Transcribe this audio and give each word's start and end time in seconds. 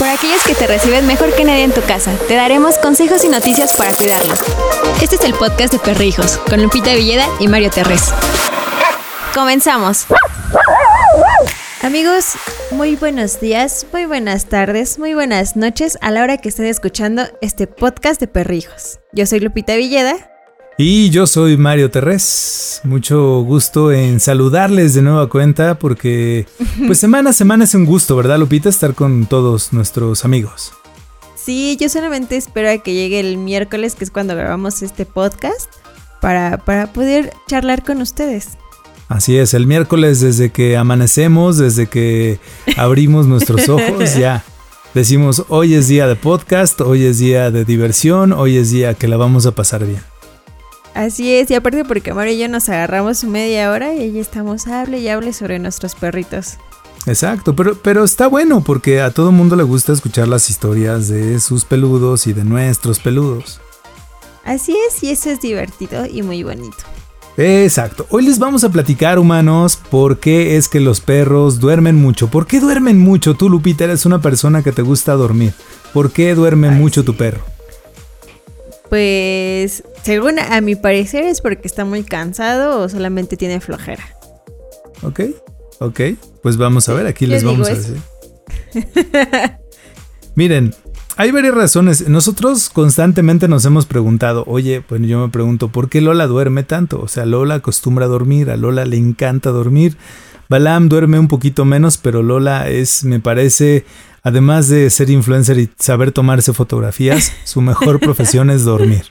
Por 0.00 0.08
aquellos 0.08 0.42
que 0.44 0.54
te 0.54 0.66
reciben 0.66 1.06
mejor 1.06 1.34
que 1.34 1.44
nadie 1.44 1.62
en 1.62 1.72
tu 1.72 1.82
casa, 1.82 2.10
te 2.26 2.34
daremos 2.34 2.78
consejos 2.78 3.22
y 3.22 3.28
noticias 3.28 3.74
para 3.76 3.92
cuidarlos. 3.92 4.40
Este 5.02 5.16
es 5.16 5.24
el 5.24 5.34
podcast 5.34 5.74
de 5.74 5.78
Perrijos, 5.78 6.38
con 6.48 6.62
Lupita 6.62 6.94
Villeda 6.94 7.28
y 7.38 7.48
Mario 7.48 7.68
Terrés. 7.68 8.10
Comenzamos. 9.34 10.06
Amigos, 11.82 12.32
muy 12.70 12.96
buenos 12.96 13.40
días, 13.40 13.86
muy 13.92 14.06
buenas 14.06 14.46
tardes, 14.46 14.98
muy 14.98 15.12
buenas 15.12 15.54
noches 15.54 15.98
a 16.00 16.10
la 16.10 16.22
hora 16.22 16.38
que 16.38 16.48
estén 16.48 16.64
escuchando 16.64 17.24
este 17.42 17.66
podcast 17.66 18.18
de 18.20 18.26
Perrijos. 18.26 19.00
Yo 19.12 19.26
soy 19.26 19.40
Lupita 19.40 19.76
Villeda. 19.76 20.29
Y 20.82 21.10
yo 21.10 21.26
soy 21.26 21.58
Mario 21.58 21.90
Terrés. 21.90 22.80
Mucho 22.84 23.42
gusto 23.42 23.92
en 23.92 24.18
saludarles 24.18 24.94
de 24.94 25.02
nueva 25.02 25.28
cuenta 25.28 25.78
porque 25.78 26.46
pues 26.86 26.98
semana 26.98 27.30
a 27.30 27.32
semana 27.34 27.64
es 27.64 27.74
un 27.74 27.84
gusto, 27.84 28.16
¿verdad 28.16 28.38
Lupita? 28.38 28.70
Estar 28.70 28.94
con 28.94 29.26
todos 29.26 29.74
nuestros 29.74 30.24
amigos. 30.24 30.72
Sí, 31.36 31.76
yo 31.78 31.90
solamente 31.90 32.38
espero 32.38 32.70
a 32.70 32.78
que 32.78 32.94
llegue 32.94 33.20
el 33.20 33.36
miércoles, 33.36 33.94
que 33.94 34.04
es 34.04 34.10
cuando 34.10 34.34
grabamos 34.34 34.80
este 34.80 35.04
podcast, 35.04 35.70
para, 36.22 36.56
para 36.56 36.90
poder 36.94 37.34
charlar 37.46 37.84
con 37.84 38.00
ustedes. 38.00 38.56
Así 39.08 39.36
es, 39.36 39.52
el 39.52 39.66
miércoles 39.66 40.20
desde 40.20 40.48
que 40.48 40.78
amanecemos, 40.78 41.58
desde 41.58 41.88
que 41.88 42.40
abrimos 42.78 43.26
nuestros 43.26 43.68
ojos, 43.68 44.16
ya 44.16 44.44
decimos 44.94 45.44
hoy 45.50 45.74
es 45.74 45.88
día 45.88 46.06
de 46.06 46.16
podcast, 46.16 46.80
hoy 46.80 47.04
es 47.04 47.18
día 47.18 47.50
de 47.50 47.66
diversión, 47.66 48.32
hoy 48.32 48.56
es 48.56 48.70
día 48.70 48.94
que 48.94 49.08
la 49.08 49.18
vamos 49.18 49.44
a 49.44 49.50
pasar 49.50 49.84
bien. 49.84 50.09
Así 50.94 51.32
es, 51.32 51.50
y 51.50 51.54
aparte 51.54 51.84
porque 51.84 52.12
Mario 52.12 52.34
y 52.34 52.38
yo 52.38 52.48
nos 52.48 52.68
agarramos 52.68 53.24
media 53.24 53.70
hora 53.70 53.94
y 53.94 54.00
ahí 54.00 54.18
estamos, 54.18 54.66
hable 54.66 54.98
y 54.98 55.08
hable 55.08 55.32
sobre 55.32 55.58
nuestros 55.58 55.94
perritos. 55.94 56.58
Exacto, 57.06 57.56
pero, 57.56 57.76
pero 57.76 58.04
está 58.04 58.26
bueno 58.26 58.62
porque 58.62 59.00
a 59.00 59.10
todo 59.10 59.32
mundo 59.32 59.56
le 59.56 59.62
gusta 59.62 59.92
escuchar 59.92 60.28
las 60.28 60.50
historias 60.50 61.08
de 61.08 61.38
sus 61.40 61.64
peludos 61.64 62.26
y 62.26 62.32
de 62.32 62.44
nuestros 62.44 62.98
peludos. 62.98 63.60
Así 64.44 64.76
es, 64.88 65.02
y 65.02 65.10
eso 65.10 65.30
es 65.30 65.40
divertido 65.40 66.06
y 66.06 66.22
muy 66.22 66.42
bonito. 66.42 66.78
Exacto. 67.36 68.06
Hoy 68.10 68.24
les 68.24 68.38
vamos 68.38 68.64
a 68.64 68.68
platicar, 68.70 69.18
humanos, 69.18 69.78
por 69.90 70.18
qué 70.18 70.56
es 70.56 70.68
que 70.68 70.80
los 70.80 71.00
perros 71.00 71.60
duermen 71.60 71.96
mucho. 71.96 72.28
¿Por 72.28 72.46
qué 72.46 72.60
duermen 72.60 72.98
mucho? 72.98 73.34
Tú, 73.34 73.48
Lupita, 73.48 73.84
eres 73.84 74.04
una 74.04 74.20
persona 74.20 74.62
que 74.62 74.72
te 74.72 74.82
gusta 74.82 75.14
dormir. 75.14 75.54
¿Por 75.94 76.10
qué 76.10 76.34
duerme 76.34 76.70
mucho 76.70 77.04
tu 77.04 77.16
perro? 77.16 77.40
Pues, 78.90 79.84
según 80.02 80.38
a 80.38 80.60
mi 80.60 80.74
parecer, 80.74 81.24
es 81.24 81.40
porque 81.40 81.66
está 81.66 81.84
muy 81.84 82.02
cansado 82.02 82.80
o 82.80 82.88
solamente 82.88 83.36
tiene 83.36 83.60
flojera. 83.60 84.04
Ok, 85.02 85.20
ok. 85.78 86.00
Pues 86.42 86.56
vamos 86.56 86.88
a 86.88 86.94
ver, 86.94 87.06
aquí 87.06 87.26
les 87.26 87.44
vamos 87.44 87.68
a 87.68 87.74
decir. 87.74 87.96
Miren, 90.34 90.74
hay 91.16 91.30
varias 91.30 91.54
razones. 91.54 92.08
Nosotros 92.08 92.68
constantemente 92.68 93.46
nos 93.46 93.64
hemos 93.64 93.86
preguntado, 93.86 94.42
oye, 94.46 94.80
pues 94.80 95.00
yo 95.02 95.20
me 95.20 95.28
pregunto, 95.30 95.68
¿por 95.68 95.88
qué 95.88 96.00
Lola 96.00 96.26
duerme 96.26 96.62
tanto? 96.64 97.00
O 97.00 97.08
sea, 97.08 97.26
Lola 97.26 97.56
acostumbra 97.56 98.06
a 98.06 98.08
dormir, 98.08 98.50
a 98.50 98.56
Lola 98.56 98.84
le 98.86 98.96
encanta 98.96 99.50
dormir. 99.50 99.96
Balam 100.48 100.88
duerme 100.88 101.18
un 101.18 101.28
poquito 101.28 101.64
menos, 101.64 101.96
pero 101.96 102.24
Lola 102.24 102.68
es, 102.68 103.04
me 103.04 103.20
parece, 103.20 103.84
además 104.22 104.68
de 104.68 104.90
ser 104.90 105.10
influencer 105.10 105.58
y 105.58 105.70
saber 105.78 106.12
tomarse 106.12 106.52
fotografías, 106.52 107.32
su 107.44 107.60
mejor 107.60 108.00
profesión 108.00 108.50
es 108.50 108.64
dormir. 108.64 109.04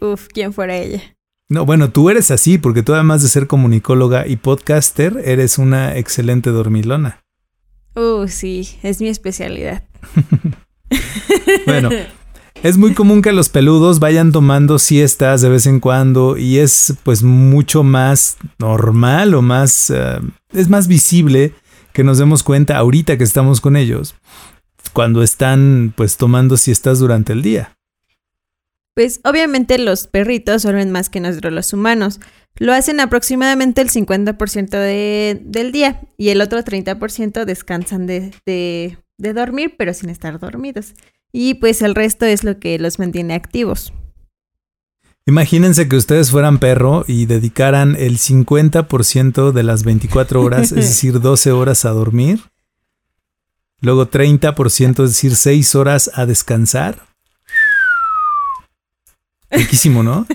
Uf, 0.00 0.28
¿quién 0.32 0.52
fuera 0.52 0.76
ella? 0.76 1.02
No, 1.48 1.66
bueno, 1.66 1.90
tú 1.90 2.10
eres 2.10 2.30
así, 2.30 2.58
porque 2.58 2.82
tú 2.82 2.94
además 2.94 3.22
de 3.22 3.28
ser 3.28 3.46
comunicóloga 3.46 4.26
y 4.26 4.36
podcaster, 4.36 5.20
eres 5.24 5.58
una 5.58 5.96
excelente 5.96 6.50
dormilona. 6.50 7.24
Uh, 7.96 8.28
sí, 8.28 8.78
es 8.82 9.00
mi 9.00 9.08
especialidad. 9.08 9.82
Bueno, 11.66 11.88
es 12.62 12.76
muy 12.78 12.94
común 12.94 13.22
que 13.22 13.32
los 13.32 13.48
peludos 13.48 14.00
vayan 14.00 14.32
tomando 14.32 14.78
siestas 14.78 15.40
de 15.40 15.48
vez 15.48 15.66
en 15.66 15.78
cuando 15.78 16.36
y 16.36 16.58
es 16.58 16.94
pues 17.04 17.22
mucho 17.22 17.82
más 17.82 18.36
normal 18.58 19.34
o 19.34 19.42
más... 19.42 19.90
Uh, 19.90 20.26
es 20.52 20.68
más 20.68 20.88
visible 20.88 21.54
que 21.92 22.04
nos 22.04 22.18
demos 22.18 22.42
cuenta 22.42 22.76
ahorita 22.76 23.18
que 23.18 23.24
estamos 23.24 23.60
con 23.60 23.76
ellos 23.76 24.14
cuando 24.92 25.22
están 25.22 25.92
pues 25.96 26.16
tomando 26.16 26.56
siestas 26.56 26.98
durante 26.98 27.32
el 27.32 27.42
día. 27.42 27.76
Pues 28.94 29.20
obviamente 29.24 29.78
los 29.78 30.06
perritos 30.06 30.62
duermen 30.62 30.90
más 30.90 31.08
que 31.08 31.20
nosotros 31.20 31.52
los 31.52 31.72
humanos. 31.72 32.20
Lo 32.56 32.72
hacen 32.72 33.00
aproximadamente 33.00 33.80
el 33.80 33.90
50% 33.90 34.70
de, 34.70 35.40
del 35.44 35.72
día 35.72 36.00
y 36.16 36.30
el 36.30 36.40
otro 36.40 36.58
30% 36.58 37.44
descansan 37.44 38.06
de, 38.06 38.32
de, 38.44 38.98
de 39.16 39.32
dormir, 39.32 39.74
pero 39.78 39.94
sin 39.94 40.10
estar 40.10 40.38
dormidos. 40.38 40.94
Y 41.32 41.54
pues 41.54 41.80
el 41.82 41.94
resto 41.94 42.26
es 42.26 42.42
lo 42.42 42.58
que 42.58 42.78
los 42.78 42.98
mantiene 42.98 43.34
activos. 43.34 43.92
Imagínense 45.30 45.88
que 45.88 45.94
ustedes 45.94 46.32
fueran 46.32 46.58
perro 46.58 47.04
y 47.06 47.26
dedicaran 47.26 47.94
el 47.94 48.18
50% 48.18 49.52
de 49.52 49.62
las 49.62 49.84
24 49.84 50.42
horas, 50.42 50.72
es 50.72 50.74
decir, 50.88 51.20
12 51.20 51.52
horas 51.52 51.84
a 51.84 51.90
dormir. 51.90 52.40
Luego 53.80 54.10
30%, 54.10 55.04
es 55.04 55.10
decir, 55.10 55.36
6 55.36 55.76
horas 55.76 56.10
a 56.14 56.26
descansar. 56.26 57.06
Riquísimo, 59.52 60.02
¿no? 60.02 60.26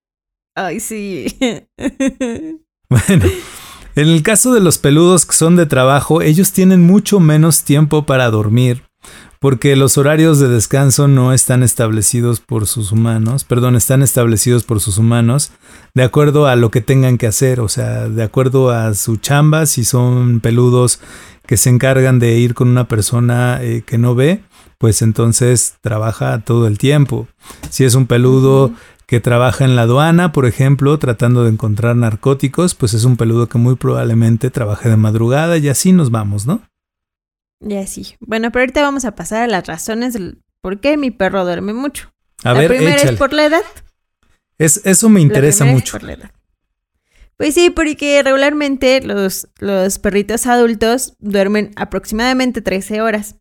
Ay, 0.54 0.80
sí. 0.80 1.26
Bueno, 2.88 3.26
en 3.96 4.08
el 4.08 4.22
caso 4.22 4.54
de 4.54 4.60
los 4.60 4.78
peludos 4.78 5.26
que 5.26 5.34
son 5.34 5.56
de 5.56 5.66
trabajo, 5.66 6.22
ellos 6.22 6.52
tienen 6.52 6.80
mucho 6.80 7.20
menos 7.20 7.64
tiempo 7.64 8.06
para 8.06 8.30
dormir 8.30 8.87
porque 9.40 9.76
los 9.76 9.98
horarios 9.98 10.38
de 10.38 10.48
descanso 10.48 11.08
no 11.08 11.32
están 11.32 11.62
establecidos 11.62 12.40
por 12.40 12.66
sus 12.66 12.92
humanos, 12.92 13.44
perdón, 13.44 13.76
están 13.76 14.02
establecidos 14.02 14.64
por 14.64 14.80
sus 14.80 14.98
humanos 14.98 15.52
de 15.94 16.02
acuerdo 16.02 16.46
a 16.46 16.56
lo 16.56 16.70
que 16.70 16.80
tengan 16.80 17.18
que 17.18 17.26
hacer, 17.26 17.60
o 17.60 17.68
sea, 17.68 18.08
de 18.08 18.22
acuerdo 18.22 18.70
a 18.70 18.94
su 18.94 19.16
chamba, 19.16 19.66
si 19.66 19.84
son 19.84 20.40
peludos 20.40 21.00
que 21.46 21.56
se 21.56 21.70
encargan 21.70 22.18
de 22.18 22.38
ir 22.38 22.54
con 22.54 22.68
una 22.68 22.88
persona 22.88 23.62
eh, 23.62 23.82
que 23.86 23.96
no 23.96 24.14
ve, 24.14 24.42
pues 24.76 25.02
entonces 25.02 25.76
trabaja 25.80 26.40
todo 26.40 26.66
el 26.66 26.78
tiempo. 26.78 27.26
Si 27.70 27.84
es 27.84 27.94
un 27.94 28.06
peludo 28.06 28.72
que 29.06 29.20
trabaja 29.20 29.64
en 29.64 29.74
la 29.74 29.82
aduana, 29.82 30.32
por 30.32 30.44
ejemplo, 30.44 30.98
tratando 30.98 31.44
de 31.44 31.50
encontrar 31.50 31.96
narcóticos, 31.96 32.74
pues 32.74 32.92
es 32.92 33.04
un 33.04 33.16
peludo 33.16 33.48
que 33.48 33.56
muy 33.56 33.76
probablemente 33.76 34.50
trabaje 34.50 34.90
de 34.90 34.98
madrugada 34.98 35.56
y 35.56 35.68
así 35.68 35.92
nos 35.92 36.10
vamos, 36.10 36.46
¿no? 36.46 36.60
Ya 37.60 37.86
sí. 37.86 38.14
Bueno, 38.20 38.50
pero 38.52 38.62
ahorita 38.62 38.82
vamos 38.82 39.04
a 39.04 39.14
pasar 39.14 39.42
a 39.42 39.46
las 39.46 39.66
razones 39.66 40.12
del 40.12 40.42
por 40.60 40.80
qué 40.80 40.96
mi 40.96 41.10
perro 41.10 41.44
duerme 41.44 41.72
mucho. 41.72 42.12
A 42.44 42.52
la 42.54 42.60
ver, 42.60 42.68
primera 42.68 42.96
échale. 42.96 43.12
es 43.12 43.18
por 43.18 43.32
la 43.32 43.46
edad. 43.46 43.62
Es, 44.58 44.80
eso 44.84 45.08
me 45.08 45.20
interesa 45.20 45.64
La 45.64 45.70
primera 45.70 45.78
es 45.78 45.82
mucho. 45.82 45.92
por 45.92 46.02
la 46.04 46.12
edad. 46.14 46.30
Pues 47.36 47.54
sí, 47.54 47.70
porque 47.70 48.20
regularmente 48.24 49.00
los, 49.00 49.48
los 49.58 49.98
perritos 50.00 50.46
adultos 50.46 51.14
duermen 51.20 51.70
aproximadamente 51.76 52.62
13 52.62 53.00
horas. 53.00 53.36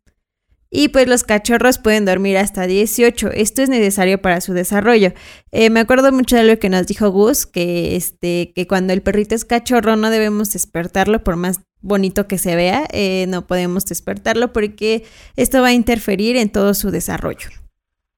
Y 0.69 0.89
pues 0.89 1.07
los 1.07 1.23
cachorros 1.23 1.77
pueden 1.77 2.05
dormir 2.05 2.37
hasta 2.37 2.67
18. 2.67 3.31
Esto 3.31 3.61
es 3.61 3.69
necesario 3.69 4.21
para 4.21 4.41
su 4.41 4.53
desarrollo. 4.53 5.13
Eh, 5.51 5.69
me 5.69 5.79
acuerdo 5.79 6.11
mucho 6.11 6.35
de 6.35 6.43
lo 6.43 6.59
que 6.59 6.69
nos 6.69 6.85
dijo 6.87 7.09
Gus, 7.09 7.45
que, 7.45 7.95
este, 7.95 8.51
que 8.53 8.67
cuando 8.67 8.93
el 8.93 9.01
perrito 9.01 9.33
es 9.33 9.45
cachorro 9.45 9.95
no 9.95 10.09
debemos 10.09 10.51
despertarlo 10.51 11.23
por 11.23 11.37
más 11.37 11.61
bonito 11.81 12.27
que 12.27 12.37
se 12.37 12.55
vea, 12.55 12.85
eh, 12.91 13.25
no 13.27 13.47
podemos 13.47 13.85
despertarlo 13.85 14.51
porque 14.53 15.05
esto 15.35 15.61
va 15.61 15.67
a 15.67 15.73
interferir 15.73 16.35
en 16.37 16.49
todo 16.49 16.73
su 16.73 16.91
desarrollo. 16.91 17.49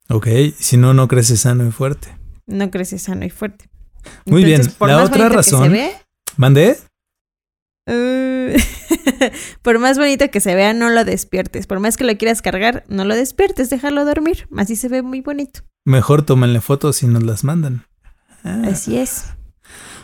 Ok, 0.09 0.27
si 0.57 0.77
no, 0.77 0.93
no 0.93 1.07
crece 1.07 1.37
sano 1.37 1.67
y 1.67 1.71
fuerte. 1.71 2.15
No 2.47 2.71
crece 2.71 2.97
sano 2.97 3.25
y 3.25 3.29
fuerte. 3.29 3.69
Muy 4.25 4.43
bien, 4.43 4.61
por 4.77 4.89
la 4.89 4.97
más 4.97 5.09
otra 5.09 5.23
bonito 5.25 5.37
que 5.37 5.43
se 5.43 5.55
razón- 5.55 5.71
ve, 5.71 5.91
¿Mandé? 6.37 6.77
Uh, 7.85 8.55
por 9.61 9.79
más 9.79 9.97
bonito 9.97 10.29
que 10.29 10.39
se 10.39 10.55
vea, 10.55 10.73
no 10.73 10.89
lo 10.89 11.05
despiertes. 11.05 11.67
Por 11.67 11.79
más 11.79 11.97
que 11.97 12.03
lo 12.03 12.15
quieras 12.17 12.41
cargar, 12.41 12.83
no 12.87 13.03
lo 13.03 13.15
despiertes, 13.15 13.69
déjalo 13.69 14.05
dormir. 14.05 14.47
Así 14.57 14.75
se 14.75 14.89
ve 14.89 15.01
muy 15.01 15.21
bonito. 15.21 15.61
Mejor 15.85 16.21
tómenle 16.23 16.61
fotos 16.61 17.01
y 17.03 17.07
nos 17.07 17.23
las 17.23 17.43
mandan. 17.43 17.85
Ah. 18.43 18.61
Así 18.67 18.97
es. 18.97 19.25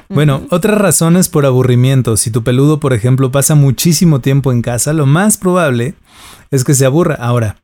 Bueno, 0.09 0.43
otras 0.51 0.77
razones 0.77 1.29
por 1.29 1.45
aburrimiento. 1.45 2.17
Si 2.17 2.31
tu 2.31 2.43
peludo, 2.43 2.79
por 2.79 2.93
ejemplo, 2.93 3.31
pasa 3.31 3.55
muchísimo 3.55 4.21
tiempo 4.21 4.51
en 4.51 4.61
casa, 4.61 4.93
lo 4.93 5.05
más 5.05 5.37
probable 5.37 5.95
es 6.51 6.63
que 6.63 6.75
se 6.75 6.85
aburra. 6.85 7.15
Ahora, 7.15 7.57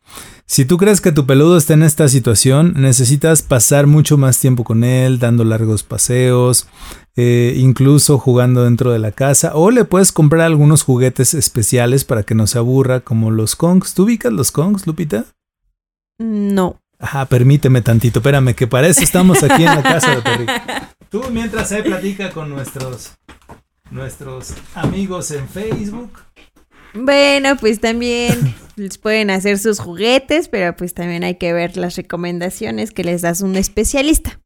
si 0.45 0.65
tú 0.65 0.77
crees 0.77 0.99
que 0.99 1.11
tu 1.11 1.25
peludo 1.25 1.55
está 1.55 1.75
en 1.75 1.83
esta 1.83 2.07
situación, 2.09 2.73
necesitas 2.75 3.41
pasar 3.41 3.87
mucho 3.87 4.17
más 4.17 4.39
tiempo 4.39 4.63
con 4.63 4.83
él, 4.83 5.17
dando 5.17 5.45
largos 5.45 5.83
paseos, 5.83 6.67
eh, 7.15 7.53
incluso 7.57 8.17
jugando 8.17 8.63
dentro 8.63 8.91
de 8.91 8.99
la 8.99 9.11
casa, 9.11 9.51
o 9.53 9.71
le 9.71 9.85
puedes 9.85 10.11
comprar 10.11 10.41
algunos 10.41 10.83
juguetes 10.83 11.33
especiales 11.33 12.03
para 12.03 12.23
que 12.23 12.35
no 12.35 12.47
se 12.47 12.57
aburra, 12.57 12.99
como 12.99 13.31
los 13.31 13.55
Kongs. 13.55 13.93
¿Tú 13.93 14.03
ubicas 14.03 14.33
los 14.33 14.51
Kongs, 14.51 14.87
Lupita? 14.87 15.25
No. 16.19 16.81
Ajá, 16.99 17.25
permíteme 17.25 17.81
tantito, 17.81 18.19
espérame, 18.19 18.53
que 18.53 18.67
para 18.67 18.87
eso 18.87 19.01
estamos 19.01 19.43
aquí 19.43 19.63
en 19.63 19.75
la 19.75 19.83
casa 19.83 20.15
de 20.15 20.21
Perrito. 20.21 20.53
Tú 21.11 21.21
mientras 21.29 21.67
se 21.67 21.83
platica 21.83 22.29
con 22.29 22.49
nuestros, 22.49 23.17
nuestros 23.89 24.53
amigos 24.75 25.29
en 25.31 25.45
Facebook. 25.49 26.19
Bueno, 26.93 27.57
pues 27.57 27.81
también 27.81 28.55
les 28.77 28.97
pueden 28.97 29.29
hacer 29.29 29.59
sus 29.59 29.79
juguetes, 29.79 30.47
pero 30.47 30.73
pues 30.73 30.93
también 30.93 31.25
hay 31.25 31.35
que 31.35 31.51
ver 31.51 31.75
las 31.75 31.97
recomendaciones 31.97 32.91
que 32.91 33.03
les 33.03 33.23
das 33.23 33.41
un 33.41 33.57
especialista. 33.57 34.40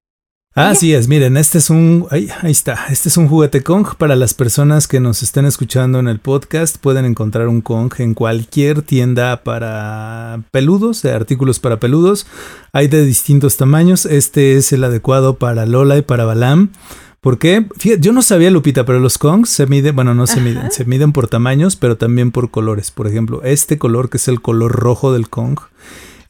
Así 0.57 0.93
es, 0.93 1.09
miren, 1.09 1.35
este 1.35 1.57
es 1.57 1.69
un, 1.69 2.07
ahí, 2.11 2.29
ahí, 2.41 2.51
está, 2.51 2.85
este 2.89 3.09
es 3.09 3.17
un 3.17 3.27
juguete 3.27 3.61
Kong 3.61 3.87
para 3.97 4.15
las 4.15 4.33
personas 4.33 4.87
que 4.87 5.01
nos 5.01 5.21
estén 5.21 5.43
escuchando 5.43 5.99
en 5.99 6.07
el 6.07 6.19
podcast. 6.19 6.77
Pueden 6.77 7.03
encontrar 7.03 7.49
un 7.49 7.59
Kong 7.59 7.91
en 7.97 8.13
cualquier 8.13 8.81
tienda 8.81 9.43
para 9.43 10.43
peludos, 10.51 11.01
de 11.01 11.11
artículos 11.11 11.59
para 11.59 11.81
peludos. 11.81 12.25
Hay 12.71 12.87
de 12.87 13.05
distintos 13.05 13.57
tamaños. 13.57 14.05
Este 14.05 14.55
es 14.55 14.71
el 14.71 14.85
adecuado 14.85 15.35
para 15.35 15.65
Lola 15.65 15.97
y 15.97 16.03
para 16.03 16.23
Balam. 16.23 16.71
¿Por 17.19 17.37
qué? 17.37 17.67
Fíjate, 17.77 17.99
yo 17.99 18.13
no 18.13 18.21
sabía, 18.21 18.49
Lupita, 18.49 18.85
pero 18.85 19.01
los 19.01 19.17
Kongs 19.17 19.49
se 19.49 19.65
miden, 19.65 19.93
bueno, 19.93 20.15
no 20.15 20.25
se 20.25 20.39
miden, 20.39 20.71
se 20.71 20.85
miden 20.85 21.11
por 21.11 21.27
tamaños, 21.27 21.75
pero 21.75 21.97
también 21.97 22.31
por 22.31 22.49
colores. 22.49 22.91
Por 22.91 23.07
ejemplo, 23.07 23.41
este 23.43 23.77
color, 23.77 24.09
que 24.09 24.15
es 24.15 24.29
el 24.29 24.41
color 24.41 24.71
rojo 24.71 25.11
del 25.11 25.27
Kong, 25.27 25.59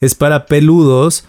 es 0.01 0.15
para 0.15 0.47
peludos 0.47 1.25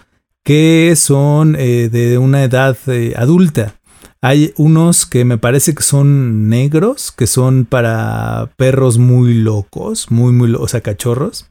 que 0.47 0.93
son 0.95 1.57
eh, 1.59 1.89
de 1.91 2.17
una 2.17 2.41
edad 2.41 2.77
eh, 2.87 3.15
adulta. 3.17 3.75
Hay 4.21 4.53
unos 4.55 5.05
que 5.05 5.25
me 5.25 5.37
parece 5.37 5.75
que 5.75 5.83
son 5.83 6.47
negros, 6.47 7.11
que 7.11 7.27
son 7.27 7.65
para 7.65 8.49
perros 8.55 8.97
muy 8.97 9.33
locos, 9.33 10.09
muy, 10.09 10.31
muy, 10.31 10.53
o 10.53 10.65
sea, 10.69 10.79
cachorros. 10.79 11.47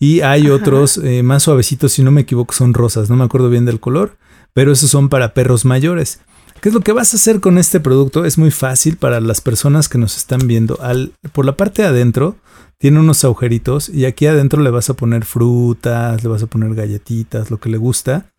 Y 0.00 0.22
hay 0.22 0.50
otros 0.50 0.98
eh, 0.98 1.22
más 1.22 1.44
suavecitos, 1.44 1.92
si 1.92 2.02
no 2.02 2.10
me 2.10 2.22
equivoco, 2.22 2.52
son 2.52 2.74
rosas, 2.74 3.08
no 3.08 3.14
me 3.14 3.22
acuerdo 3.22 3.48
bien 3.48 3.64
del 3.64 3.78
color, 3.78 4.16
pero 4.52 4.72
esos 4.72 4.90
son 4.90 5.08
para 5.08 5.34
perros 5.34 5.64
mayores. 5.64 6.18
¿Qué 6.60 6.70
es 6.70 6.74
lo 6.74 6.80
que 6.80 6.90
vas 6.90 7.12
a 7.12 7.18
hacer 7.18 7.38
con 7.38 7.58
este 7.58 7.78
producto? 7.78 8.24
Es 8.24 8.38
muy 8.38 8.50
fácil 8.50 8.96
para 8.96 9.20
las 9.20 9.40
personas 9.40 9.88
que 9.88 9.98
nos 9.98 10.16
están 10.16 10.48
viendo. 10.48 10.80
Al, 10.82 11.12
por 11.32 11.44
la 11.44 11.56
parte 11.56 11.82
de 11.82 11.88
adentro 11.88 12.34
tiene 12.78 12.98
unos 12.98 13.24
agujeritos 13.24 13.88
y 13.88 14.06
aquí 14.06 14.26
adentro 14.26 14.60
le 14.60 14.70
vas 14.70 14.90
a 14.90 14.94
poner 14.94 15.24
frutas, 15.24 16.24
le 16.24 16.28
vas 16.28 16.42
a 16.42 16.48
poner 16.48 16.74
galletitas, 16.74 17.48
lo 17.48 17.60
que 17.60 17.68
le 17.68 17.76
gusta. 17.76 18.31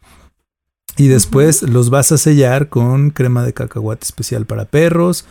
Y 0.98 1.08
después 1.08 1.64
los 1.64 1.90
vas 1.90 2.12
a 2.12 2.18
sellar 2.18 2.70
con 2.70 3.10
crema 3.10 3.44
de 3.44 3.54
cacahuate 3.54 4.04
especial 4.06 4.46
para 4.46 4.66
perros 4.66 5.26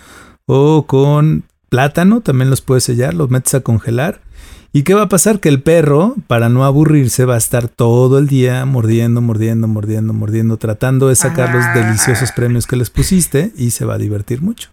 o 0.46 0.86
con 0.86 1.44
plátano, 1.68 2.20
también 2.20 2.50
los 2.50 2.60
puedes 2.60 2.84
sellar, 2.84 3.14
los 3.14 3.30
metes 3.30 3.54
a 3.54 3.60
congelar. 3.60 4.20
¿Y 4.74 4.84
qué 4.84 4.94
va 4.94 5.02
a 5.02 5.08
pasar? 5.08 5.38
Que 5.38 5.50
el 5.50 5.62
perro, 5.62 6.16
para 6.26 6.48
no 6.48 6.64
aburrirse, 6.64 7.26
va 7.26 7.34
a 7.34 7.38
estar 7.38 7.68
todo 7.68 8.18
el 8.18 8.26
día 8.26 8.64
mordiendo, 8.64 9.20
mordiendo, 9.20 9.68
mordiendo, 9.68 10.14
mordiendo, 10.14 10.56
tratando 10.56 11.08
de 11.08 11.16
sacar 11.16 11.54
los 11.54 11.64
deliciosos 11.74 12.32
premios 12.32 12.66
que 12.66 12.76
les 12.76 12.88
pusiste 12.88 13.52
y 13.54 13.70
se 13.70 13.84
va 13.84 13.94
a 13.94 13.98
divertir 13.98 14.40
mucho. 14.40 14.70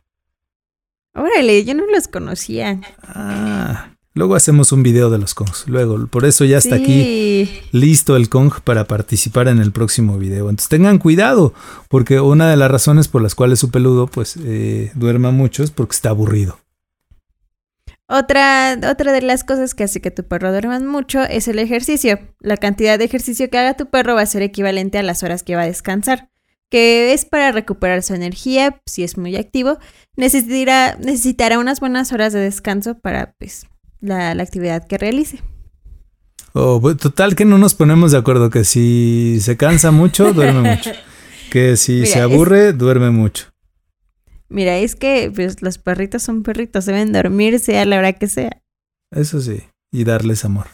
Órale, 1.13 1.65
yo 1.65 1.73
no 1.73 1.85
los 1.85 2.07
conocía. 2.07 2.79
Ah, 3.03 3.89
Luego 4.15 4.35
hacemos 4.35 4.71
un 4.71 4.83
video 4.83 5.09
de 5.09 5.19
los 5.19 5.35
Kongs. 5.35 5.67
Luego, 5.67 6.07
por 6.07 6.25
eso 6.25 6.43
ya 6.43 6.57
está 6.57 6.75
aquí 6.75 7.49
listo 7.71 8.15
el 8.15 8.27
Kong 8.27 8.53
para 8.63 8.85
participar 8.85 9.47
en 9.47 9.59
el 9.59 9.71
próximo 9.71 10.17
video. 10.17 10.49
Entonces 10.49 10.69
tengan 10.69 10.97
cuidado, 10.97 11.53
porque 11.89 12.19
una 12.19 12.49
de 12.49 12.57
las 12.57 12.71
razones 12.71 13.07
por 13.07 13.21
las 13.21 13.35
cuales 13.35 13.59
su 13.59 13.69
peludo 13.69 14.07
pues 14.07 14.35
eh, 14.43 14.91
duerma 14.95 15.31
mucho 15.31 15.63
es 15.63 15.71
porque 15.71 15.95
está 15.95 16.09
aburrido. 16.09 16.59
Otra, 18.11 18.75
otra 18.89 19.11
de 19.11 19.21
las 19.21 19.43
cosas 19.43 19.75
que 19.75 19.83
hace 19.83 20.01
que 20.01 20.09
tu 20.09 20.23
perro 20.23 20.51
duerma 20.51 20.79
mucho 20.79 21.21
es 21.21 21.47
el 21.47 21.59
ejercicio. 21.59 22.19
La 22.39 22.57
cantidad 22.57 22.97
de 22.97 23.05
ejercicio 23.05 23.51
que 23.51 23.59
haga 23.59 23.77
tu 23.77 23.91
perro 23.91 24.15
va 24.15 24.21
a 24.21 24.25
ser 24.25 24.41
equivalente 24.41 24.97
a 24.97 25.03
las 25.03 25.21
horas 25.21 25.43
que 25.43 25.55
va 25.55 25.61
a 25.61 25.67
descansar, 25.67 26.31
que 26.71 27.13
es 27.13 27.25
para 27.25 27.51
recuperar 27.51 28.01
su 28.01 28.15
energía, 28.15 28.81
si 28.87 29.03
es 29.03 29.15
muy 29.15 29.35
activo, 29.35 29.77
necesitará, 30.15 30.97
necesitará 30.97 31.59
unas 31.59 31.79
buenas 31.79 32.11
horas 32.11 32.33
de 32.33 32.39
descanso 32.39 32.97
para 32.97 33.35
pues, 33.37 33.67
la, 34.01 34.31
actividad 34.31 34.87
que 34.87 34.97
realice. 34.97 35.41
Oh, 36.53 36.79
pues, 36.81 36.97
total 36.97 37.35
que 37.35 37.45
no 37.45 37.57
nos 37.57 37.75
ponemos 37.75 38.11
de 38.11 38.17
acuerdo 38.17 38.49
que 38.49 38.63
si 38.63 39.39
se 39.41 39.57
cansa 39.57 39.91
mucho, 39.91 40.33
duerme 40.33 40.69
mucho. 40.75 40.91
Que 41.51 41.77
si 41.77 42.05
se 42.05 42.19
aburre, 42.19 42.73
duerme 42.73 43.09
mucho. 43.11 43.47
Mira, 44.49 44.77
es 44.77 44.95
que 44.95 45.31
pues, 45.33 45.61
los 45.61 45.77
perritos 45.77 46.23
son 46.23 46.43
perritos, 46.43 46.85
deben 46.85 47.13
dormirse 47.13 47.77
a 47.77 47.85
la 47.85 47.97
hora 47.97 48.13
que 48.13 48.27
sea. 48.27 48.61
Eso 49.11 49.41
sí, 49.41 49.61
y 49.91 50.03
darles 50.03 50.45
amor. 50.45 50.67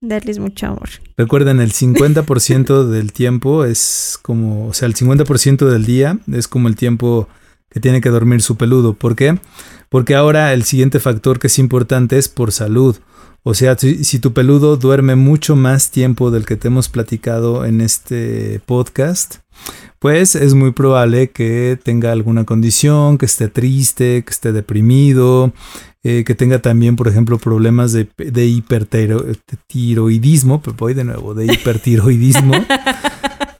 Darles 0.00 0.40
mucho 0.40 0.66
amor. 0.66 0.88
Recuerden, 1.16 1.60
el 1.60 1.72
50% 1.72 2.84
del 2.88 3.12
tiempo 3.12 3.64
es 3.64 4.18
como, 4.20 4.66
o 4.66 4.74
sea, 4.74 4.86
el 4.86 4.94
50% 4.94 5.68
del 5.68 5.84
día 5.84 6.18
es 6.32 6.48
como 6.48 6.66
el 6.66 6.74
tiempo 6.74 7.28
que 7.72 7.80
tiene 7.80 8.00
que 8.00 8.10
dormir 8.10 8.42
su 8.42 8.56
peludo. 8.56 8.94
¿Por 8.94 9.16
qué? 9.16 9.38
Porque 9.88 10.14
ahora 10.14 10.52
el 10.52 10.64
siguiente 10.64 11.00
factor 11.00 11.38
que 11.38 11.46
es 11.46 11.58
importante 11.58 12.18
es 12.18 12.28
por 12.28 12.52
salud. 12.52 12.96
O 13.44 13.54
sea, 13.54 13.76
si, 13.76 14.18
tu 14.20 14.32
peludo 14.32 14.76
duerme 14.76 15.16
mucho 15.16 15.56
más 15.56 15.90
tiempo 15.90 16.30
del 16.30 16.46
que 16.46 16.54
te 16.56 16.68
hemos 16.68 16.88
platicado 16.88 17.64
en 17.64 17.80
este 17.80 18.60
podcast, 18.66 19.38
pues 19.98 20.36
es 20.36 20.54
muy 20.54 20.70
probable 20.70 21.30
que 21.30 21.76
tenga 21.82 22.12
alguna 22.12 22.44
condición, 22.44 23.18
que 23.18 23.26
esté 23.26 23.48
triste, 23.48 24.22
que 24.24 24.30
esté 24.30 24.52
deprimido, 24.52 25.52
eh, 26.04 26.22
que 26.24 26.36
tenga 26.36 26.60
también, 26.60 26.94
por 26.94 27.08
ejemplo, 27.08 27.36
problemas 27.38 27.92
de, 27.92 28.08
de 28.16 28.46
hipertiroidismo, 28.46 30.62
pero 30.62 30.76
voy 30.76 30.94
de 30.94 31.02
nuevo, 31.02 31.34
de 31.34 31.46
hipertiroidismo, 31.46 32.54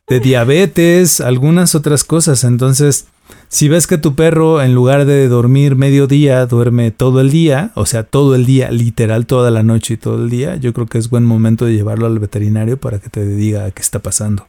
de 0.08 0.20
diabetes, 0.20 1.20
algunas 1.20 1.74
otras 1.74 2.04
cosas. 2.04 2.44
Entonces, 2.44 3.08
si 3.52 3.68
ves 3.68 3.86
que 3.86 3.98
tu 3.98 4.14
perro 4.14 4.62
en 4.62 4.74
lugar 4.74 5.04
de 5.04 5.28
dormir 5.28 5.76
medio 5.76 6.06
día, 6.06 6.46
duerme 6.46 6.90
todo 6.90 7.20
el 7.20 7.30
día, 7.30 7.70
o 7.74 7.84
sea, 7.84 8.02
todo 8.02 8.34
el 8.34 8.46
día, 8.46 8.70
literal 8.70 9.26
toda 9.26 9.50
la 9.50 9.62
noche 9.62 9.94
y 9.94 9.96
todo 9.98 10.24
el 10.24 10.30
día, 10.30 10.56
yo 10.56 10.72
creo 10.72 10.86
que 10.86 10.96
es 10.96 11.10
buen 11.10 11.24
momento 11.24 11.66
de 11.66 11.74
llevarlo 11.74 12.06
al 12.06 12.18
veterinario 12.18 12.80
para 12.80 12.98
que 12.98 13.10
te 13.10 13.26
diga 13.26 13.70
qué 13.70 13.82
está 13.82 13.98
pasando. 13.98 14.48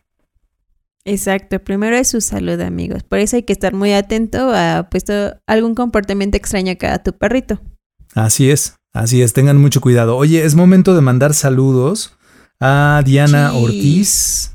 Exacto, 1.03 1.59
primero 1.59 1.97
es 1.97 2.07
su 2.07 2.21
salud, 2.21 2.57
amigos. 2.61 3.03
Por 3.03 3.19
eso 3.19 3.35
hay 3.35 3.43
que 3.43 3.51
estar 3.51 3.73
muy 3.73 3.91
atento 3.91 4.51
a 4.53 4.87
puesto 4.89 5.35
algún 5.47 5.75
comportamiento 5.75 6.37
extraño 6.37 6.77
que 6.77 6.87
haga 6.87 7.03
tu 7.03 7.11
perrito. 7.11 7.59
Así 8.15 8.51
es, 8.51 8.77
así 8.93 9.21
es, 9.21 9.33
tengan 9.33 9.59
mucho 9.59 9.81
cuidado. 9.81 10.15
Oye, 10.15 10.45
es 10.45 10.55
momento 10.55 10.95
de 10.95 11.01
mandar 11.01 11.33
saludos 11.33 12.15
a 12.61 13.01
Diana 13.03 13.51
Ortiz, 13.53 14.53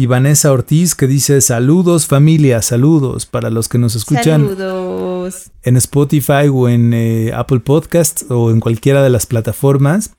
y 0.00 0.06
Vanessa 0.06 0.50
Ortiz 0.50 0.94
que 0.94 1.06
dice 1.06 1.42
saludos 1.42 2.06
familia, 2.06 2.62
saludos 2.62 3.26
para 3.26 3.50
los 3.50 3.68
que 3.68 3.76
nos 3.76 3.94
escuchan 3.94 4.48
saludos. 4.48 5.50
en 5.62 5.76
Spotify 5.76 6.48
o 6.50 6.70
en 6.70 6.94
eh, 6.94 7.32
Apple 7.34 7.60
Podcast 7.60 8.22
o 8.30 8.50
en 8.50 8.60
cualquiera 8.60 9.02
de 9.02 9.10
las 9.10 9.26
plataformas. 9.26 10.16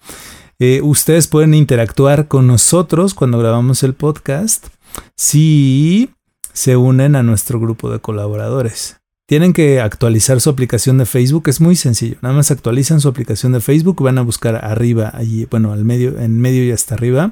Eh, 0.59 0.81
ustedes 0.83 1.25
pueden 1.25 1.55
interactuar 1.55 2.27
con 2.27 2.45
nosotros 2.45 3.15
cuando 3.15 3.39
grabamos 3.39 3.81
el 3.81 3.95
podcast 3.95 4.67
si 5.15 6.11
se 6.53 6.77
unen 6.77 7.15
a 7.15 7.23
nuestro 7.23 7.59
grupo 7.59 7.89
de 7.89 7.97
colaboradores. 7.97 9.00
Tienen 9.31 9.53
que 9.53 9.79
actualizar 9.79 10.41
su 10.41 10.49
aplicación 10.49 10.97
de 10.97 11.05
Facebook, 11.05 11.43
es 11.47 11.61
muy 11.61 11.77
sencillo. 11.77 12.17
Nada 12.21 12.35
más 12.35 12.51
actualizan 12.51 12.99
su 12.99 13.07
aplicación 13.07 13.53
de 13.53 13.61
Facebook, 13.61 14.03
van 14.03 14.17
a 14.17 14.23
buscar 14.23 14.65
arriba, 14.65 15.09
allí, 15.13 15.47
bueno, 15.49 15.71
al 15.71 15.85
medio, 15.85 16.19
en 16.19 16.37
medio 16.37 16.65
y 16.65 16.71
hasta 16.71 16.95
arriba, 16.95 17.31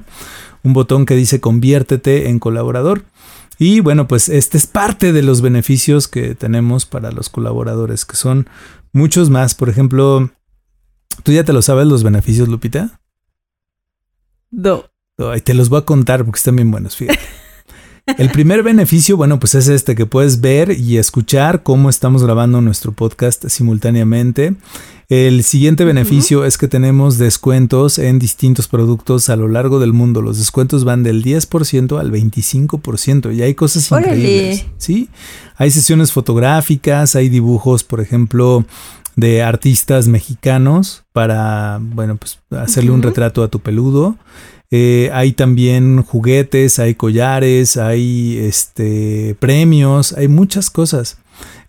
un 0.62 0.72
botón 0.72 1.04
que 1.04 1.14
dice 1.14 1.42
conviértete 1.42 2.30
en 2.30 2.38
colaborador. 2.38 3.04
Y 3.58 3.80
bueno, 3.80 4.08
pues 4.08 4.30
este 4.30 4.56
es 4.56 4.66
parte 4.66 5.12
de 5.12 5.20
los 5.20 5.42
beneficios 5.42 6.08
que 6.08 6.34
tenemos 6.34 6.86
para 6.86 7.12
los 7.12 7.28
colaboradores, 7.28 8.06
que 8.06 8.16
son 8.16 8.48
muchos 8.94 9.28
más. 9.28 9.54
Por 9.54 9.68
ejemplo, 9.68 10.30
¿tú 11.22 11.32
ya 11.32 11.44
te 11.44 11.52
lo 11.52 11.60
sabes 11.60 11.86
los 11.86 12.02
beneficios, 12.02 12.48
Lupita? 12.48 12.98
No. 14.50 14.86
te 15.44 15.52
los 15.52 15.68
voy 15.68 15.80
a 15.80 15.84
contar 15.84 16.24
porque 16.24 16.38
están 16.38 16.56
bien 16.56 16.70
buenos, 16.70 16.96
fíjate. 16.96 17.20
El 18.18 18.30
primer 18.30 18.62
beneficio, 18.62 19.16
bueno, 19.16 19.38
pues 19.38 19.54
es 19.54 19.68
este, 19.68 19.94
que 19.94 20.06
puedes 20.06 20.40
ver 20.40 20.70
y 20.72 20.98
escuchar 20.98 21.62
cómo 21.62 21.90
estamos 21.90 22.22
grabando 22.22 22.60
nuestro 22.60 22.92
podcast 22.92 23.46
simultáneamente. 23.48 24.54
El 25.10 25.42
siguiente 25.42 25.84
beneficio 25.84 26.44
es 26.44 26.56
que 26.56 26.68
tenemos 26.68 27.18
descuentos 27.18 27.98
en 27.98 28.20
distintos 28.20 28.68
productos 28.68 29.28
a 29.28 29.34
lo 29.34 29.48
largo 29.48 29.80
del 29.80 29.92
mundo. 29.92 30.22
Los 30.22 30.38
descuentos 30.38 30.84
van 30.84 31.02
del 31.02 31.24
10% 31.24 31.98
al 31.98 32.12
25% 32.12 33.34
y 33.34 33.42
hay 33.42 33.54
cosas 33.56 33.90
increíbles. 33.90 34.66
¿sí? 34.78 35.08
Hay 35.56 35.72
sesiones 35.72 36.12
fotográficas, 36.12 37.16
hay 37.16 37.28
dibujos, 37.28 37.82
por 37.82 38.00
ejemplo, 38.00 38.64
de 39.20 39.42
artistas 39.42 40.08
mexicanos 40.08 41.04
para, 41.12 41.78
bueno, 41.80 42.16
pues 42.16 42.40
hacerle 42.50 42.90
un 42.90 43.02
retrato 43.02 43.42
a 43.42 43.48
tu 43.48 43.60
peludo. 43.60 44.16
Eh, 44.70 45.10
hay 45.12 45.32
también 45.32 46.02
juguetes, 46.02 46.78
hay 46.78 46.94
collares, 46.94 47.76
hay 47.76 48.38
este 48.38 49.36
premios, 49.38 50.12
hay 50.14 50.28
muchas 50.28 50.70
cosas. 50.70 51.18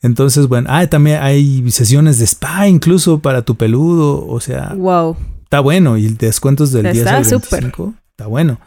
Entonces, 0.02 0.48
bueno, 0.48 0.68
ah, 0.72 0.88
también 0.88 1.20
hay 1.22 1.70
sesiones 1.72 2.18
de 2.20 2.26
spa 2.26 2.68
incluso 2.68 3.20
para 3.20 3.44
tu 3.44 3.56
peludo, 3.56 4.26
o 4.26 4.40
sea, 4.40 4.74
wow. 4.76 5.16
Está 5.44 5.60
bueno 5.60 5.98
y 5.98 6.08
descuentos 6.08 6.72
del 6.72 6.94
10 6.94 7.08
al 7.08 7.24
25, 7.24 7.94
está 8.12 8.28
bueno. 8.28 8.60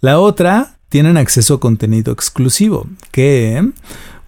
La 0.00 0.18
otra 0.18 0.78
tienen 0.88 1.16
acceso 1.16 1.54
a 1.54 1.60
contenido 1.60 2.12
exclusivo, 2.12 2.86
que 3.10 3.62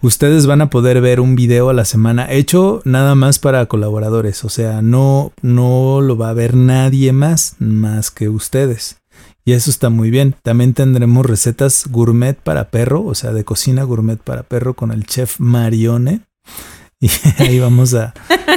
ustedes 0.01 0.45
van 0.45 0.61
a 0.61 0.69
poder 0.69 1.01
ver 1.01 1.19
un 1.19 1.35
video 1.35 1.69
a 1.69 1.73
la 1.73 1.85
semana 1.85 2.31
hecho 2.31 2.81
nada 2.85 3.15
más 3.15 3.39
para 3.39 3.65
colaboradores. 3.65 4.43
O 4.43 4.49
sea, 4.49 4.81
no, 4.81 5.31
no 5.41 6.01
lo 6.01 6.17
va 6.17 6.29
a 6.29 6.33
ver 6.33 6.55
nadie 6.55 7.11
más, 7.13 7.55
más 7.59 8.11
que 8.11 8.29
ustedes. 8.29 8.97
Y 9.45 9.53
eso 9.53 9.69
está 9.69 9.89
muy 9.89 10.09
bien. 10.09 10.35
También 10.43 10.73
tendremos 10.73 11.25
recetas 11.25 11.85
gourmet 11.87 12.37
para 12.37 12.69
perro, 12.69 13.03
o 13.05 13.15
sea, 13.15 13.31
de 13.31 13.45
cocina 13.45 13.83
gourmet 13.83 14.19
para 14.19 14.43
perro 14.43 14.73
con 14.73 14.91
el 14.91 15.05
chef 15.05 15.39
Marione. 15.39 16.21
Y 16.99 17.11
ahí 17.37 17.59
vamos 17.59 17.93
a 17.93 18.15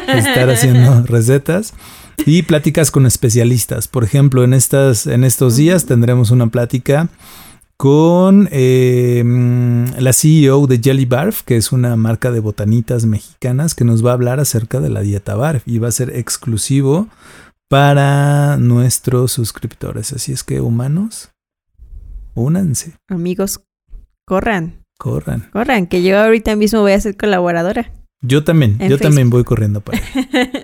estar 0.09 0.49
haciendo 0.49 1.03
recetas 1.07 1.75
y 2.25 2.41
pláticas 2.43 2.91
con 2.91 3.05
especialistas. 3.05 3.87
Por 3.87 4.03
ejemplo, 4.03 4.45
en, 4.45 4.55
estas, 4.55 5.07
en 5.07 5.25
estos 5.25 5.57
días 5.57 5.85
tendremos 5.85 6.31
una 6.31 6.47
plática 6.47 7.11
con 7.81 8.47
eh, 8.53 9.25
la 9.99 10.13
CEO 10.13 10.67
de 10.67 10.81
Jelly 10.85 11.07
Barf, 11.07 11.41
que 11.45 11.57
es 11.57 11.73
una 11.73 11.97
marca 11.97 12.31
de 12.31 12.39
botanitas 12.41 13.07
mexicanas, 13.07 13.75
que 13.75 13.87
nos 13.87 14.05
va 14.05 14.11
a 14.11 14.13
hablar 14.13 14.39
acerca 14.39 14.81
de 14.81 14.91
la 14.91 15.01
dieta 15.01 15.35
Barf 15.35 15.67
y 15.67 15.79
va 15.79 15.89
a 15.89 15.93
ser 15.93 16.15
exclusivo 16.15 17.09
para 17.71 18.59
nuestros 18.59 19.33
suscriptores. 19.33 20.13
Así 20.13 20.31
es 20.31 20.45
que, 20.45 20.61
humanos, 20.61 21.31
únanse. 22.35 22.97
Amigos, 23.09 23.63
corran. 24.27 24.85
Corran. 24.99 25.49
Corran, 25.51 25.87
que 25.87 26.03
yo 26.03 26.21
ahorita 26.21 26.57
mismo 26.57 26.83
voy 26.83 26.93
a 26.93 27.01
ser 27.01 27.17
colaboradora. 27.17 27.91
Yo 28.21 28.45
también, 28.45 28.79
yo 28.79 28.99
también 28.99 29.31
voy 29.31 29.45
corriendo 29.45 29.81
para 29.81 30.03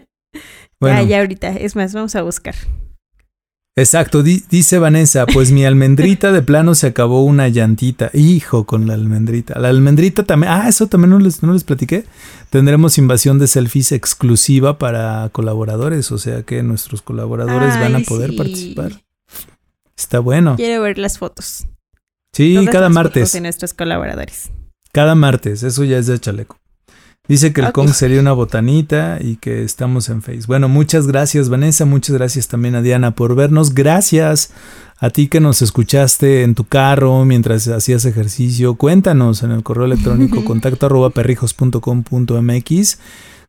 Bueno. 0.79 1.01
Ya, 1.01 1.09
ya 1.09 1.21
ahorita. 1.21 1.49
Es 1.49 1.77
más, 1.77 1.95
vamos 1.95 2.15
a 2.15 2.21
buscar. 2.21 2.57
Exacto, 3.79 4.23
dice 4.23 4.79
Vanessa, 4.79 5.27
pues 5.27 5.53
mi 5.53 5.67
almendrita 5.67 6.33
de 6.33 6.41
plano 6.41 6.75
se 6.75 6.87
acabó 6.87 7.23
una 7.25 7.49
llantita. 7.49 8.11
Hijo 8.15 8.65
con 8.65 8.87
la 8.87 8.95
almendrita. 8.95 9.61
La 9.61 9.69
almendrita 9.69 10.23
también. 10.25 10.51
Ah, 10.51 10.67
eso 10.67 10.87
también 10.87 11.11
no 11.11 11.19
les, 11.19 11.43
no 11.43 11.53
les 11.53 11.63
platiqué. 11.63 12.07
Tendremos 12.49 12.97
invasión 12.97 13.39
de 13.39 13.47
selfies 13.49 13.93
exclusiva 13.93 14.79
para 14.79 15.29
colaboradores, 15.31 16.11
o 16.11 16.17
sea 16.17 16.43
que 16.43 16.63
nuestros 16.63 17.03
colaboradores 17.03 17.79
van 17.79 17.97
a 17.97 18.01
poder 18.01 18.35
participar. 18.35 18.93
Está 19.95 20.21
bueno. 20.21 20.57
Quiero 20.57 20.83
ver 20.83 20.97
las 20.97 21.19
fotos. 21.19 21.67
Sí, 22.33 22.67
cada 22.73 22.89
martes. 22.89 23.35
de 23.35 23.43
nuestros 23.43 23.75
colaboradores. 23.75 24.51
Cada 24.93 25.15
martes, 25.15 25.63
eso 25.63 25.85
ya 25.85 25.99
es 25.99 26.07
de 26.07 26.19
chaleco. 26.19 26.59
Dice 27.29 27.53
que 27.53 27.61
el 27.61 27.73
Kong 27.73 27.91
sería 27.91 28.21
una 28.21 28.33
botanita 28.33 29.19
y 29.21 29.37
que 29.37 29.65
estamos 29.65 30.09
en 30.09 30.23
Face. 30.23 30.43
Bueno, 30.47 30.69
muchas 30.69 31.07
gracias 31.07 31.49
Vanessa, 31.49 31.85
muchas 31.85 32.17
gracias 32.17 32.49
también 32.49 32.75
a 32.77 32.83
Diana 32.83 33.11
por 33.13 33.35
vernos. 33.35 33.75
Gracias 33.75 34.51
a 34.99 35.11
ti 35.11 35.29
que 35.29 35.41
nos 35.41 35.61
escuchaste 35.63 36.43
en 36.43 36.55
tu 36.55 36.65
carro 36.65 37.25
mientras 37.25 37.67
hacías 37.69 38.05
ejercicio. 38.05 38.77
Cuéntanos 38.77 39.43
en 39.43 39.51
el 39.51 39.63
correo 39.63 39.87
electrónico 39.87 40.45
contacto 40.47 40.87
arroba 40.87 41.11
perrijos.com.mx 41.11 42.99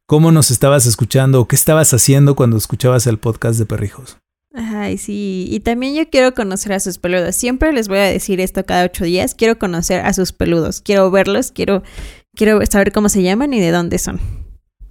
cómo 0.07 0.31
nos 0.31 0.51
estabas 0.51 0.85
escuchando 0.85 1.41
o 1.41 1.47
qué 1.47 1.55
estabas 1.55 1.93
haciendo 1.93 2.35
cuando 2.35 2.57
escuchabas 2.57 3.05
el 3.07 3.19
podcast 3.19 3.59
de 3.59 3.65
Perrijos. 3.65 4.17
Ay, 4.53 4.97
sí. 4.97 5.47
Y 5.51 5.59
también 5.59 5.93
yo 5.93 6.09
quiero 6.09 6.33
conocer 6.33 6.73
a 6.73 6.79
sus 6.79 6.97
peludos. 6.97 7.35
Siempre 7.35 7.73
les 7.73 7.87
voy 7.87 7.99
a 7.99 8.03
decir 8.03 8.39
esto 8.39 8.65
cada 8.65 8.85
ocho 8.85 9.03
días. 9.03 9.35
Quiero 9.35 9.59
conocer 9.59 10.03
a 10.03 10.13
sus 10.13 10.31
peludos. 10.31 10.81
Quiero 10.81 11.11
verlos. 11.11 11.51
Quiero 11.51 11.83
quiero 12.37 12.65
saber 12.65 12.93
cómo 12.93 13.09
se 13.09 13.23
llaman 13.23 13.53
y 13.53 13.59
de 13.59 13.71
dónde 13.71 13.97
son. 13.97 14.19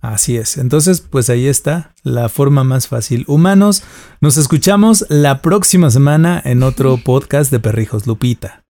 Así 0.03 0.37
es. 0.37 0.59
Entonces, 0.59 1.01
pues 1.01 1.31
ahí 1.31 1.49
está 1.49 1.95
la 2.03 2.29
forma 2.29 2.65
más 2.65 2.87
fácil. 2.89 3.25
Humanos, 3.27 3.83
nos 4.21 4.37
escuchamos 4.37 5.07
la 5.09 5.41
próxima 5.41 5.91
semana 5.91 6.41
en 6.45 6.63
otro 6.63 6.99
podcast 7.05 7.51
de 7.51 7.61
Perrijos 7.61 8.07
Lupita. 8.07 8.65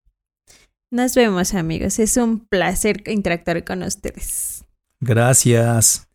Nos 0.91 1.15
vemos 1.15 1.53
amigos. 1.53 1.99
Es 1.99 2.17
un 2.17 2.47
placer 2.47 3.03
interactuar 3.07 3.65
con 3.65 3.83
ustedes. 3.83 4.65
Gracias. 5.01 6.09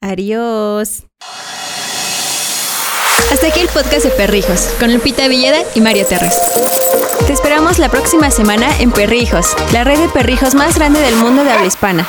Adiós. 0.00 1.04
Hasta 3.32 3.46
aquí 3.48 3.60
el 3.60 3.68
podcast 3.68 4.04
de 4.04 4.10
Perrijos, 4.10 4.74
con 4.80 4.92
Lupita 4.92 5.28
Villeda 5.28 5.58
y 5.74 5.80
Mario 5.80 6.06
Terres. 6.06 6.36
Te 7.26 7.32
esperamos 7.32 7.78
la 7.78 7.88
próxima 7.88 8.30
semana 8.30 8.66
en 8.78 8.90
Perrijos, 8.90 9.56
la 9.72 9.84
red 9.84 9.98
de 9.98 10.08
perrijos 10.08 10.54
más 10.54 10.74
grande 10.74 11.00
del 11.00 11.16
mundo 11.16 11.44
de 11.44 11.52
habla 11.52 11.66
hispana. 11.66 12.06